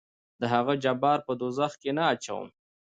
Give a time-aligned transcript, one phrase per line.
[0.41, 2.47] دهغه جبار په دوزخ کې نه اچوم.